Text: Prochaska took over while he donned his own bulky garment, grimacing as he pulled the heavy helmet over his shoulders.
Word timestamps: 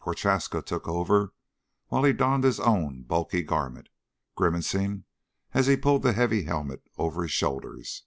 Prochaska 0.00 0.60
took 0.60 0.86
over 0.86 1.32
while 1.86 2.04
he 2.04 2.12
donned 2.12 2.44
his 2.44 2.60
own 2.60 3.04
bulky 3.04 3.40
garment, 3.42 3.88
grimacing 4.34 5.04
as 5.54 5.66
he 5.66 5.78
pulled 5.78 6.02
the 6.02 6.12
heavy 6.12 6.42
helmet 6.44 6.82
over 6.98 7.22
his 7.22 7.32
shoulders. 7.32 8.04